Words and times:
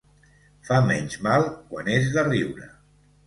Fa 0.69 0.77
menys 0.85 1.19
mal 1.27 1.45
quan 1.73 1.93
és 1.99 2.09
de 2.17 2.23
riure. 2.31 2.73